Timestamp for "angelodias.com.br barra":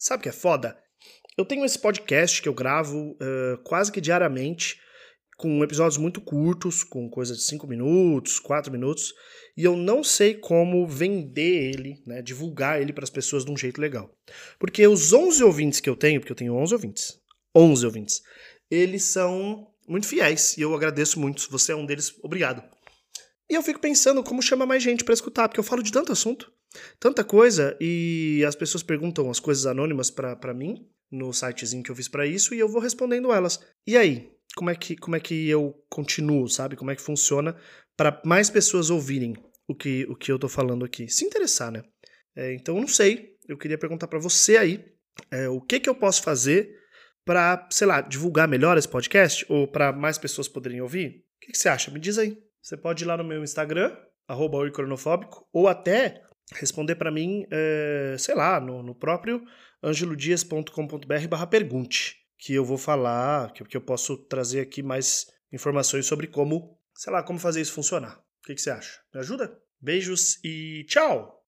59.82-61.46